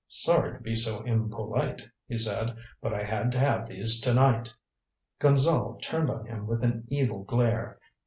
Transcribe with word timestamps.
"Sorry 0.07 0.57
to 0.57 0.59
be 0.63 0.75
so 0.75 1.01
impolite," 1.03 1.83
he 2.07 2.17
said. 2.17 2.57
"But 2.81 2.91
I 2.91 3.03
had 3.03 3.31
to 3.33 3.37
have 3.37 3.67
these 3.69 3.99
to 3.99 4.15
night." 4.15 4.49
Gonzale 5.19 5.77
turned 5.79 6.09
on 6.09 6.25
him 6.25 6.47
with 6.47 6.63
an 6.63 6.85
evil 6.87 7.23
glare. 7.23 7.77